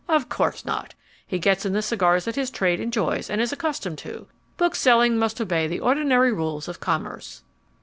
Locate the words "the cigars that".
1.73-2.35